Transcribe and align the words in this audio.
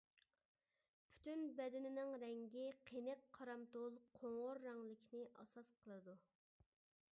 پۈتۈن 1.09 1.43
بەدىنىنىڭ 1.59 2.13
رەڭگى 2.23 2.63
قېنىق 2.89 3.23
قارامتۇل 3.39 4.01
قوڭۇر 4.21 4.63
رەڭلىكنى 4.67 5.23
ئاساس 5.43 5.73
قىلىدۇ. 5.85 6.17